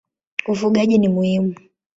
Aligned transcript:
Ufugaji 0.51 0.97
ni 0.97 1.07
muhimu. 1.09 1.55